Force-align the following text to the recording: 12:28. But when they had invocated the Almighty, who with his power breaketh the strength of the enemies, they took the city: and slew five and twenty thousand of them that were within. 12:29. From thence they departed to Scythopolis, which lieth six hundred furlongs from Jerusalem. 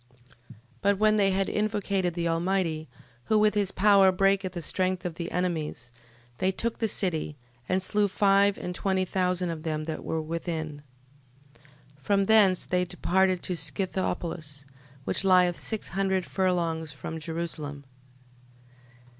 12:28. 0.49 0.55
But 0.81 0.97
when 0.97 1.17
they 1.17 1.29
had 1.29 1.47
invocated 1.47 2.15
the 2.15 2.27
Almighty, 2.27 2.89
who 3.25 3.37
with 3.37 3.53
his 3.53 3.71
power 3.71 4.11
breaketh 4.11 4.53
the 4.53 4.61
strength 4.63 5.05
of 5.05 5.13
the 5.13 5.29
enemies, 5.31 5.91
they 6.39 6.51
took 6.51 6.79
the 6.79 6.87
city: 6.87 7.37
and 7.69 7.83
slew 7.83 8.07
five 8.07 8.57
and 8.57 8.73
twenty 8.73 9.05
thousand 9.05 9.51
of 9.51 9.61
them 9.61 9.83
that 9.83 10.03
were 10.03 10.19
within. 10.19 10.81
12:29. 11.97 11.99
From 12.01 12.25
thence 12.25 12.65
they 12.65 12.83
departed 12.83 13.43
to 13.43 13.55
Scythopolis, 13.55 14.65
which 15.03 15.23
lieth 15.23 15.59
six 15.59 15.89
hundred 15.89 16.25
furlongs 16.25 16.91
from 16.91 17.19
Jerusalem. 17.19 17.83